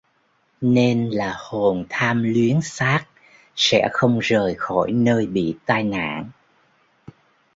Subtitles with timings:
[0.61, 3.05] nên là hồn tham luyến xác
[3.55, 6.29] sẽ không rời khỏi nơi bị tai nạn